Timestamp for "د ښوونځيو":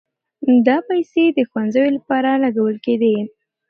1.31-1.87